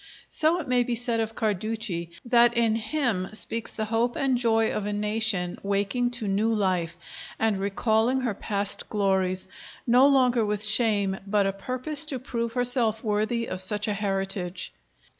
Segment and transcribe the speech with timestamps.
[0.29, 4.73] So it may be said of Carducci that in him speaks the hope and joy
[4.73, 6.97] of a nation waking to new life,
[7.37, 9.47] and recalling her past glories,
[9.85, 14.73] no longer with shame but a purpose to prove herself worthy of such a heritage.